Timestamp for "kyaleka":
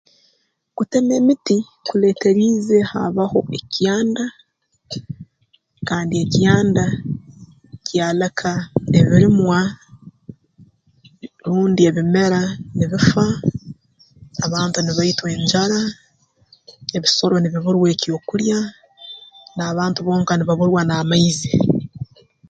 7.87-8.51